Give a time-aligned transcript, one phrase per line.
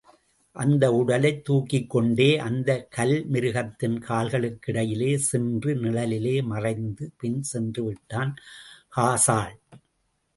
[0.55, 8.33] அந்த உடலைத் தூக்கிக்கொண்டே, அந்தக் கல் மிருகத்தின் கால்களுக்கிடையிலே சென்று நிழலிலே மறைந்து பின் சென்றுவிட்டான்
[8.97, 9.55] ஹாஸாள்!